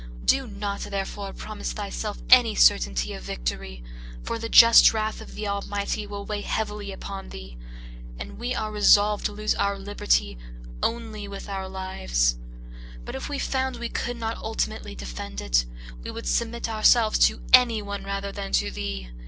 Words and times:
Do 0.25 0.47
not, 0.47 0.79
therefore, 0.81 1.31
promise 1.31 1.73
thyself 1.73 2.23
any 2.31 2.55
certainty 2.55 3.13
of 3.13 3.21
victory; 3.21 3.83
for 4.23 4.39
the 4.39 4.49
just 4.49 4.95
wrath 4.95 5.21
of 5.21 5.35
the 5.35 5.47
Almighty 5.47 6.07
will 6.07 6.25
weigh 6.25 6.41
heavily 6.41 6.91
upon 6.91 7.29
thee; 7.29 7.55
and 8.17 8.39
we 8.39 8.55
are 8.55 8.71
resolved 8.71 9.27
to 9.27 9.31
lose 9.31 9.53
our 9.53 9.77
liberty 9.77 10.39
only 10.81 11.27
with 11.27 11.47
our 11.47 11.69
lives; 11.69 12.37
but 13.05 13.13
if 13.13 13.29
we 13.29 13.37
found 13.37 13.75
we 13.75 13.89
could 13.89 14.17
not 14.17 14.37
ultimately 14.37 14.95
defend 14.95 15.39
it, 15.39 15.65
we 16.03 16.09
would 16.09 16.25
submit 16.27 16.67
ourselves 16.67 17.19
to 17.19 17.43
anyone 17.53 18.03
rather 18.03 18.31
than 18.31 18.51
to 18.53 18.71
thee. 18.71 19.11